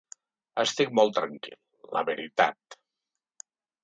[0.61, 1.57] Estic molt tranquil,
[1.97, 2.79] la veritat.